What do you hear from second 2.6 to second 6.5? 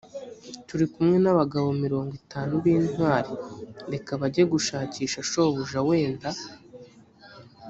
b intwari reka bajye gushakisha shobuja wenda